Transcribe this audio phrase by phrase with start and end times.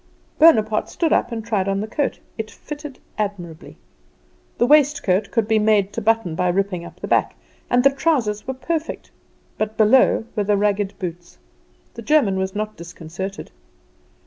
[0.39, 2.17] Bonaparte stood up and tried on the coat.
[2.35, 3.77] It fitted admirably;
[4.57, 7.35] the waistcoat could be made to button by ripping up the back,
[7.69, 9.11] and the trousers were perfect;
[9.59, 11.37] but below were the ragged boots.
[11.93, 13.51] The German was not disconcerted.